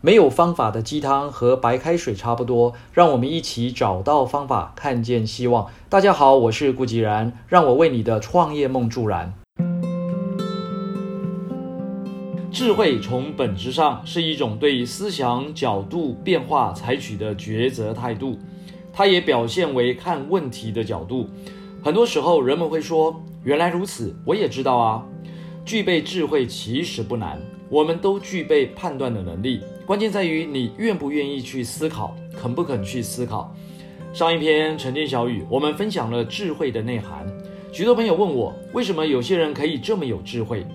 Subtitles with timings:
[0.00, 5.66] 没有方法的鸡汤和白开水差不多，让我们一起找到方法，看见希望。
[5.88, 9.34] 大家好，我是顾吉然，让我为你的创业梦助燃。
[12.52, 18.38] 智慧从本质上是一种对思想角度变化采取的抉择态度，
[18.92, 21.28] 它也表现为看问题的角度。
[21.82, 25.04] 很多时候，人们会说：“原来如此，我也知道啊。”
[25.66, 29.60] 具备智慧其实不难，我们都具备判断的能力。
[29.88, 33.56] 关键在于你愿不愿意去思考，肯不肯去思考。
[34.12, 37.26] 上一篇晨间小语，我们分享了智慧的内涵。
[37.72, 40.66] 许多朋友问我，为什么有些人可以这么有智慧？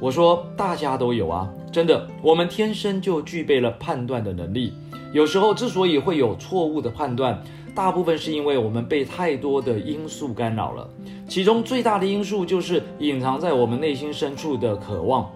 [0.00, 4.72] 我说，大家都有啊，真的，我们天生就具备了判断的能力。
[5.12, 7.38] 有时候之所以会有错误的判断，
[7.74, 10.88] 大部分是因为我们被太多的因素干扰了。
[11.28, 15.30] 其中最大的因素就是隐藏在我们内心深处的渴望。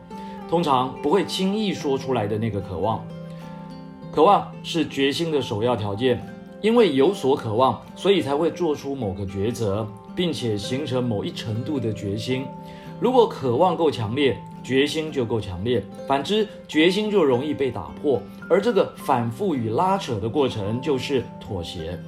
[0.50, 3.06] 通常不会轻易说出来的那个渴望，
[4.10, 6.20] 渴望是决心的首要条件。
[6.60, 12.44] 因为有所渴望，所以才会做出某个抉择，并且形成某一程度的决心。
[13.00, 18.20] 如果渴望够强烈，决心就够强烈；反之，决心就容易被打破。
[18.46, 21.98] 而这个反复与拉扯的过程，就是妥协。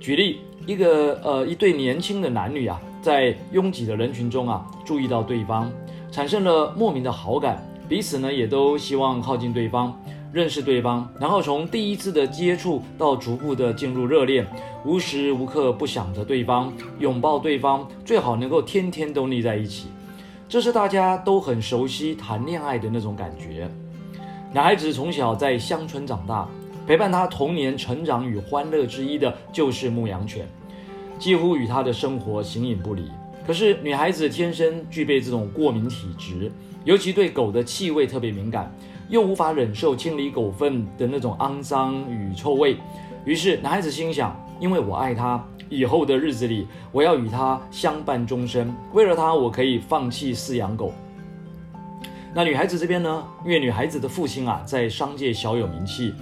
[0.00, 5.70] 举例，一个呃一对年轻的男女啊，在拥挤的人群中啊，注意到对方。
[6.10, 9.98] 产生了莫名的好感，彼此呢也都希望靠近对方，
[10.32, 14.46] 认识对方，然后从第一次的接触到逐步的进入热恋，
[14.84, 19.88] 无时无刻不想着对方，拥抱对方，最好能够天天都腻在一起，
[20.48, 23.70] 这是大家都很熟悉谈恋爱的那种感觉。
[24.52, 26.48] 男孩子从小在乡村长大，
[26.86, 30.48] 陪伴他童年成长与欢乐之一的就是牧羊犬，
[31.18, 33.10] 几乎与他的生活形影不离。
[33.48, 36.52] 可是女孩子天生具备这种过敏体质，
[36.84, 38.70] 尤其对狗的气味特别敏感，
[39.08, 42.76] 又无法忍受清理狗粪的那种肮脏与臭味。
[43.24, 48.70] 于是男孩子心想：因为我爱它，以后的日子里我要与它相伴终生。
[48.92, 50.92] 为了它，我可以放弃饲养狗。
[52.34, 53.24] 那女孩子这边呢？
[53.46, 56.12] 因为女孩子的父亲啊，在商界小有名气。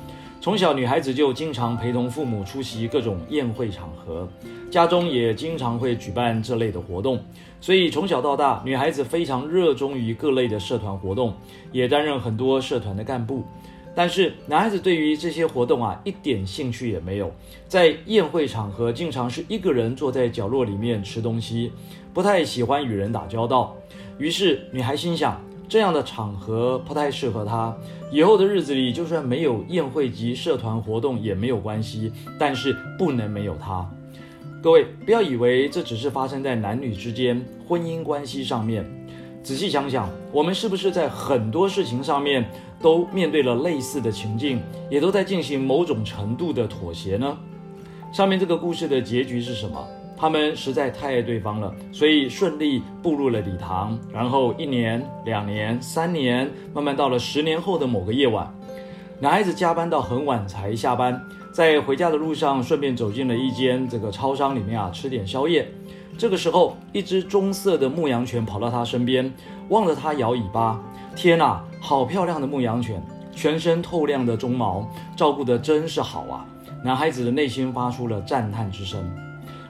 [0.40, 4.28] 从小，女孩子就经常陪同父母出席各种宴会场合，
[4.70, 7.18] 家中也经常会举办这类的活动，
[7.60, 11.34] 所以从小到大，女孩子非常热衷于各类的社团活动，
[11.72, 13.42] 也担任很多社团的干部。
[13.92, 17.32] 但是，男孩子对于这些活动啊，一点兴趣也没有，
[17.66, 21.72] 在宴会场合经常是一个人坐在角落里面吃东西，
[22.14, 23.74] 不太喜欢与人打交道。
[24.18, 25.42] 于是，女孩心想。
[25.68, 27.76] 这样的场合不太适合他。
[28.10, 33.88] 以后的日子里，就算没有宴会及社团活动也没有关系，但是不能没有他。
[34.62, 38.84] 各位不要以为这只是发生在男女之间婚姻关系上面，
[39.42, 42.44] 仔细想想，我们是不是在很多事情上面
[42.80, 44.60] 都面对了类似的情境，
[44.90, 47.36] 也都在进行某种程度的妥协呢？
[48.12, 49.86] 上面这个故事的结局是什么？
[50.16, 53.98] 他们实在太爱对方了，所以顺利步入了礼堂。
[54.12, 58.50] 然后一年、两年、三年，慢慢到了十年后的某个夜晚，
[59.20, 61.20] 男孩子加班到很晚才下班，
[61.52, 65.68] 在回家的路上顺便走进了一间这个超商里面啊，吃点宵夜。
[66.18, 69.30] 这个时候，一只棕色的牧羊犬跑到他身边，
[69.68, 70.80] 望着他摇尾巴。
[71.14, 73.02] 天哪，好漂亮的牧羊犬，
[73.34, 76.46] 全身透亮的鬃毛，照顾得真是好啊！
[76.82, 79.25] 男孩子的内心发出了赞叹之声。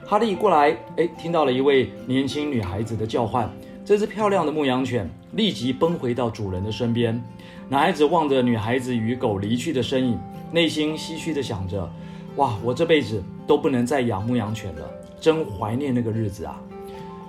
[0.09, 3.51] 哈利过来，哎，听到了一位年轻女孩子的叫唤。
[3.83, 7.21] 这只漂亮的牧羊犬立即奔回到主人的身边。
[7.67, 10.17] 男孩子望着女孩子与狗离去的身影，
[10.49, 11.91] 内心唏嘘地想着：
[12.37, 16.57] 哇，我这辈子都不能再养牧羊犬了，真怀念那个日子啊！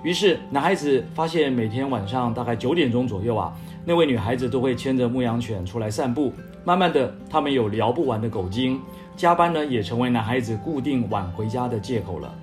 [0.01, 3.53] 于是，男孩子发现每天晚上大概九点钟左右啊，
[3.83, 6.31] 那位女孩子都会牵着牧羊犬出来散步。
[6.63, 8.79] 慢慢的，他们有聊不完的狗精，
[9.17, 12.33] 加班呢也成为男孩子固定晚回家的借口了。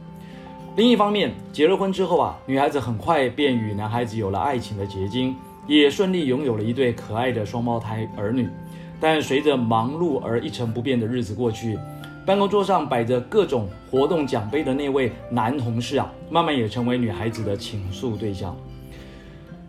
[0.76, 5.34] 另一方面，结了婚之后啊，女孩子很快便与男孩子有了爱情的结晶，
[5.66, 8.46] 也顺利拥有了一对可爱的双胞胎儿女。
[9.00, 11.78] 但随着忙碌而一成不变的日子过去，
[12.26, 18.54] 办公桌上摆着各种活动奖杯的那位男同事啊，慢慢也成为女孩子的倾诉对象。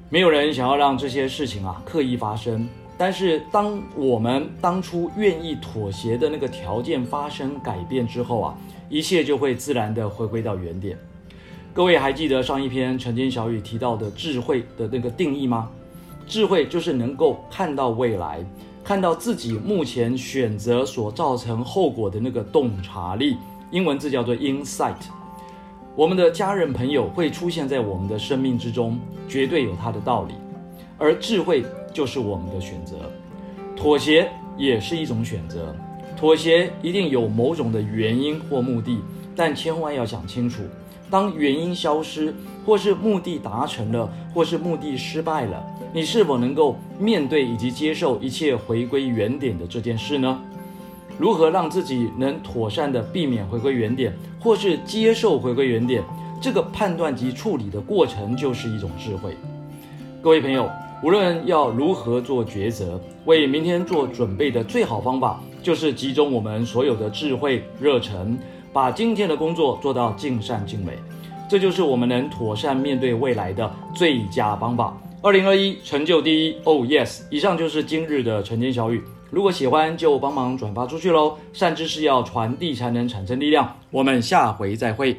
[0.09, 2.67] 没有人想要让这些事情啊刻意发生，
[2.97, 8.57] 但是当我们当初愿意妥协的那个条件发生改变之后啊。
[8.89, 10.97] 一切就会自然的回归到原点。
[11.73, 15.69] 各位还记得上一篇晨间小语提到的智慧的那个定义吗？
[16.27, 18.43] 智慧就是能够看到未来，
[18.83, 23.37] 看到自己目前选择所造成后果的那个洞察力，
[23.71, 24.95] 英文字叫做 insight。
[25.95, 30.33] 我们的家人朋友会出现在我们的生命之中，绝对有它的道理。
[30.97, 31.63] 而智慧
[31.93, 32.95] 就是我们的选择。
[33.75, 35.75] 妥协也是一种选择。
[36.17, 38.99] 妥协一定有某种的原因或目的，
[39.35, 40.63] 但千万要想清楚，
[41.11, 42.33] 当原因消失，
[42.65, 50.41] 或是目的达成了，或是目的失败了，你是否能够面对以及接受一切回归原点的这件事呢？
[51.19, 56.03] 如何让自己能妥善的避免回归原点，或是接受回归原点？
[56.41, 59.35] 这个判断及处理的过程就是一种智慧。
[60.21, 60.69] 各位朋友，
[61.03, 68.37] 无论要如何做抉择，为明天做准备的最好方法，就是集中我们所有的智慧热忱，
[68.71, 70.93] 把今天的工作做到尽善尽美。
[71.49, 74.97] 这就是我们能妥善面对未来的最佳方法。
[75.21, 77.23] 二零二一成就第一，Oh yes！
[77.29, 79.03] 以上就是今日的晨间小语。
[79.29, 81.35] 如果喜欢，就帮忙转发出去喽。
[81.51, 83.75] 善知识要传递，才能产生力量。
[83.91, 85.17] 我们下回再会。